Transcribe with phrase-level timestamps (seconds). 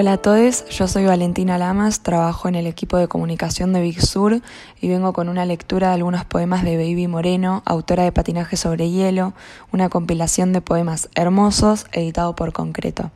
[0.00, 4.00] Hola a todos, yo soy Valentina Lamas, trabajo en el equipo de comunicación de Big
[4.00, 4.42] Sur
[4.80, 8.90] y vengo con una lectura de algunos poemas de Baby Moreno, autora de Patinaje sobre
[8.90, 9.32] Hielo,
[9.72, 13.10] una compilación de poemas hermosos editado por Concreto.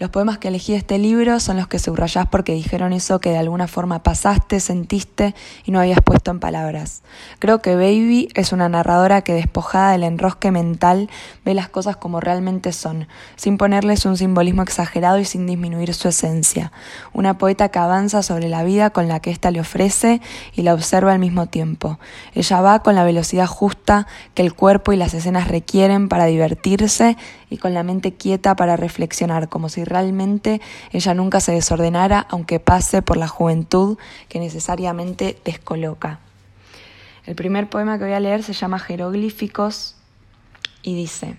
[0.00, 3.28] Los poemas que elegí de este libro son los que subrayás porque dijeron eso que
[3.28, 5.34] de alguna forma pasaste, sentiste
[5.66, 7.02] y no habías puesto en palabras.
[7.38, 11.10] Creo que Baby es una narradora que despojada del enrosque mental
[11.44, 16.08] ve las cosas como realmente son, sin ponerles un simbolismo exagerado y sin disminuir su
[16.08, 16.72] esencia.
[17.12, 20.22] Una poeta que avanza sobre la vida con la que ésta le ofrece
[20.54, 21.98] y la observa al mismo tiempo.
[22.32, 27.18] Ella va con la velocidad justa que el cuerpo y las escenas requieren para divertirse
[27.50, 30.60] y con la mente quieta para reflexionar, como si realmente
[30.92, 36.20] ella nunca se desordenara, aunque pase por la juventud que necesariamente descoloca.
[37.26, 39.96] El primer poema que voy a leer se llama Jeroglíficos
[40.82, 41.36] y dice,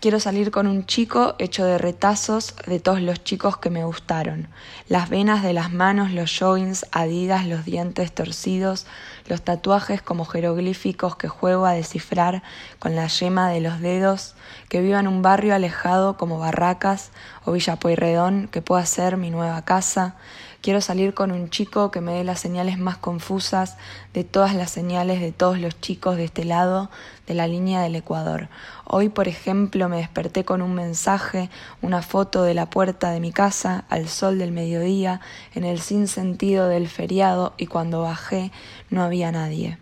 [0.00, 4.46] Quiero salir con un chico hecho de retazos de todos los chicos que me gustaron.
[4.86, 8.86] Las venas de las manos, los joints, adidas, los dientes torcidos,
[9.26, 12.44] los tatuajes como jeroglíficos que juego a descifrar
[12.78, 14.36] con la yema de los dedos,
[14.68, 17.10] que viva en un barrio alejado como Barracas
[17.44, 20.14] o Villa Pueyrredón, que pueda ser mi nueva casa,
[20.60, 23.76] Quiero salir con un chico que me dé las señales más confusas
[24.12, 26.90] de todas las señales de todos los chicos de este lado
[27.28, 28.48] de la línea del Ecuador.
[28.84, 31.48] Hoy, por ejemplo, me desperté con un mensaje,
[31.80, 35.20] una foto de la puerta de mi casa al sol del mediodía,
[35.54, 38.50] en el sinsentido del feriado, y cuando bajé
[38.90, 39.78] no había nadie.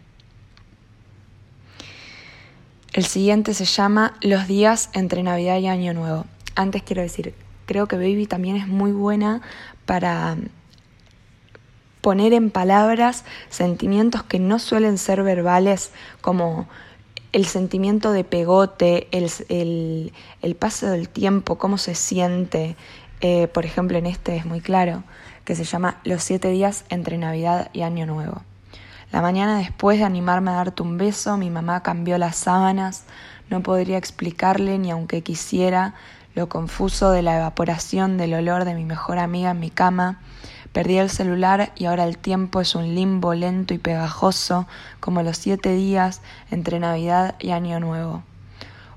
[2.93, 6.27] El siguiente se llama Los días entre Navidad y Año Nuevo.
[6.55, 9.41] Antes quiero decir, creo que Baby también es muy buena
[9.87, 10.37] para
[12.07, 15.91] poner en palabras sentimientos que no suelen ser verbales,
[16.21, 16.69] como
[17.33, 20.13] el sentimiento de pegote, el,
[20.57, 22.77] paso del tiempo, cómo se siente.
[23.23, 25.03] Eh, por ejemplo, en este es muy claro,
[25.45, 28.41] que se llama Los siete días entre Navidad y Año Nuevo.
[29.11, 33.03] La mañana después de animarme a darte un beso, mi mamá cambió las sábanas.
[33.51, 35.95] No podría explicarle, ni aunque quisiera,
[36.37, 40.21] lo confuso de la evaporación del olor de mi mejor amiga en mi cama
[40.77, 44.67] Perdí el celular y ahora el tiempo es un limbo lento y pegajoso
[45.01, 46.21] como los siete días
[46.51, 48.23] entre Navidad y Año Nuevo.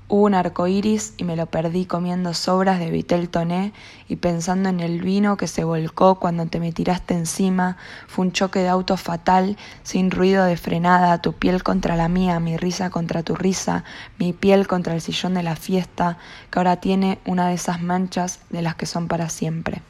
[0.06, 3.72] Hubo un arco iris y me lo perdí comiendo sobras de Vitel Toné
[4.10, 7.78] y pensando en el vino que se volcó cuando te me tiraste encima.
[8.08, 12.40] Fue un choque de auto fatal, sin ruido de frenada, tu piel contra la mía,
[12.40, 13.84] mi risa contra tu risa,
[14.18, 16.18] mi piel contra el sillón de la fiesta,
[16.50, 19.80] que ahora tiene una de esas manchas de las que son para siempre.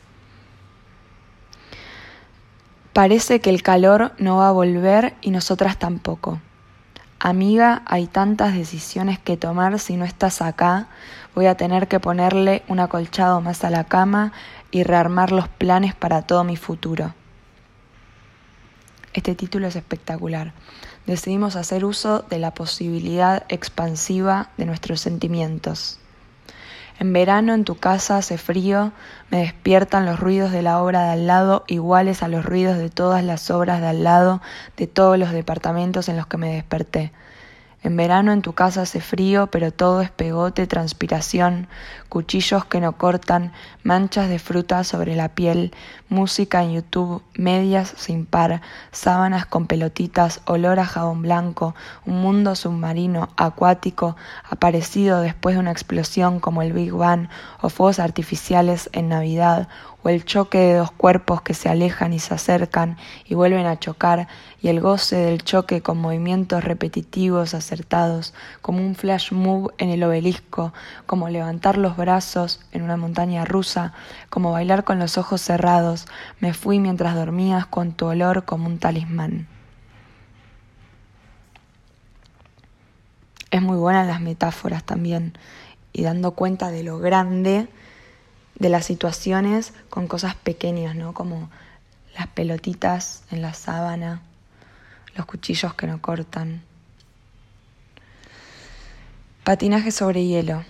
[3.00, 6.38] Parece que el calor no va a volver y nosotras tampoco.
[7.19, 10.88] Amiga, hay tantas decisiones que tomar si no estás acá.
[11.34, 14.34] Voy a tener que ponerle un acolchado más a la cama
[14.71, 17.15] y rearmar los planes para todo mi futuro.
[19.15, 20.53] Este título es espectacular.
[21.06, 26.00] Decidimos hacer uso de la posibilidad expansiva de nuestros sentimientos.
[27.00, 28.93] En verano en tu casa hace frío,
[29.31, 32.91] me despiertan los ruidos de la obra de al lado iguales a los ruidos de
[32.91, 34.43] todas las obras de al lado
[34.77, 37.10] de todos los departamentos en los que me desperté.
[37.83, 41.67] En verano en tu casa hace frío, pero todo es pegote, transpiración,
[42.11, 43.53] cuchillos que no cortan,
[43.85, 45.73] manchas de fruta sobre la piel,
[46.11, 48.61] música en YouTube, medias sin par,
[48.93, 51.75] sábanas con pelotitas, olor a jabón blanco,
[52.05, 54.15] un mundo submarino, acuático,
[54.45, 57.29] aparecido después de una explosión como el Big Bang
[57.63, 59.69] o fuegos artificiales en Navidad,
[60.03, 63.78] o el choque de dos cuerpos que se alejan y se acercan y vuelven a
[63.78, 64.28] chocar,
[64.62, 70.03] y el goce del choque con movimientos repetitivos acertados, como un flash move en el
[70.03, 70.72] obelisco,
[71.06, 73.93] como levantar los brazos en una montaña rusa,
[74.28, 76.06] como bailar con los ojos cerrados,
[76.41, 79.48] me fui mientras dormías con tu olor como un talismán.
[83.51, 85.36] Es muy buena las metáforas también
[85.92, 87.69] y dando cuenta de lo grande
[88.60, 91.12] de las situaciones con cosas pequeñas, ¿no?
[91.12, 91.51] Como
[92.16, 94.22] las pelotitas en la sábana,
[95.16, 96.62] los cuchillos que no cortan.
[99.42, 100.62] Patinaje sobre hielo.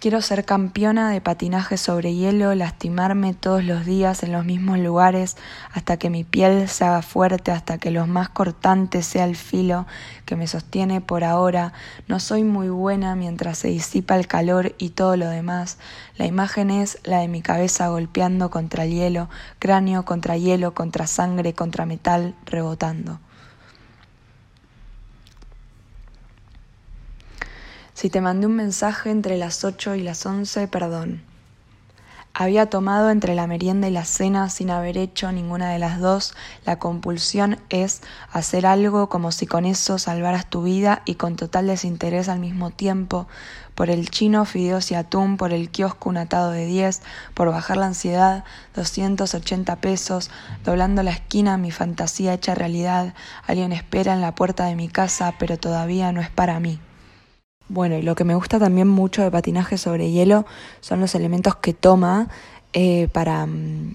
[0.00, 5.36] Quiero ser campeona de patinaje sobre hielo, lastimarme todos los días en los mismos lugares
[5.72, 9.88] hasta que mi piel se haga fuerte, hasta que lo más cortante sea el filo
[10.24, 11.72] que me sostiene por ahora.
[12.06, 15.78] No soy muy buena mientras se disipa el calor y todo lo demás.
[16.16, 19.28] La imagen es la de mi cabeza golpeando contra el hielo,
[19.58, 23.18] cráneo contra hielo, contra sangre, contra metal, rebotando.
[27.98, 31.20] Si te mandé un mensaje entre las 8 y las 11, perdón.
[32.32, 36.36] Había tomado entre la merienda y la cena sin haber hecho ninguna de las dos.
[36.64, 41.66] La compulsión es hacer algo como si con eso salvaras tu vida y con total
[41.66, 43.26] desinterés al mismo tiempo.
[43.74, 47.02] Por el chino, fideos y atún, por el kiosco un atado de 10,
[47.34, 48.44] por bajar la ansiedad,
[48.76, 50.30] 280 pesos,
[50.64, 53.14] doblando la esquina mi fantasía hecha realidad.
[53.48, 56.78] Alguien espera en la puerta de mi casa, pero todavía no es para mí.
[57.68, 60.46] Bueno, y lo que me gusta también mucho de patinaje sobre hielo
[60.80, 62.28] son los elementos que toma
[62.72, 63.94] eh, para, mm,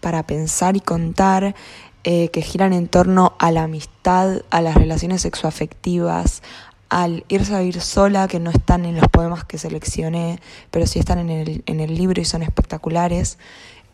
[0.00, 1.54] para, pensar y contar,
[2.02, 6.42] eh, que giran en torno a la amistad, a las relaciones sexoafectivas,
[6.88, 10.40] al irse a vivir sola, que no están en los poemas que seleccioné,
[10.72, 13.38] pero sí están en el, en el libro y son espectaculares.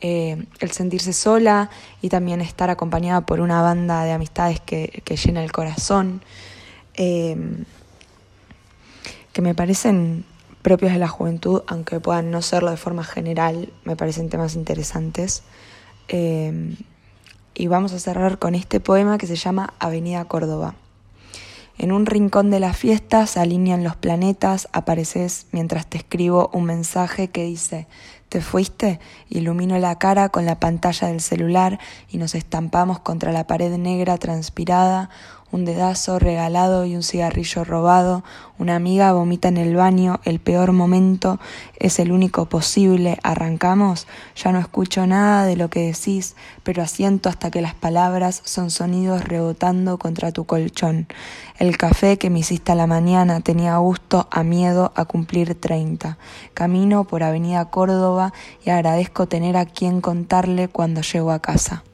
[0.01, 1.71] Eh, el sentirse sola
[2.01, 6.23] y también estar acompañada por una banda de amistades que, que llena el corazón
[9.39, 10.25] que me parecen
[10.63, 15.45] propios de la juventud, aunque puedan no serlo de forma general, me parecen temas interesantes.
[16.09, 16.75] Eh,
[17.55, 20.75] y vamos a cerrar con este poema que se llama Avenida Córdoba.
[21.79, 26.65] En un rincón de la fiesta se alinean los planetas, apareces mientras te escribo un
[26.65, 27.87] mensaje que dice,
[28.29, 28.99] ¿te fuiste?
[29.29, 31.79] Ilumino la cara con la pantalla del celular
[32.11, 35.11] y nos estampamos contra la pared negra transpirada,
[35.51, 38.23] un dedazo regalado y un cigarrillo robado,
[38.59, 41.39] una amiga vomita en el baño, el peor momento
[41.79, 44.07] es el único posible, arrancamos,
[44.37, 46.35] ya no escucho nada de lo que decís,
[46.65, 51.07] pero asiento hasta que las palabras son sonidos rebotando contra tu colchón.
[51.59, 56.19] El café que me hiciste a la mañana tenía gusto a miedo a cumplir treinta.
[56.55, 58.33] Camino por Avenida Córdoba
[58.65, 61.85] y agradezco tener a quien contarle cuando llego a casa.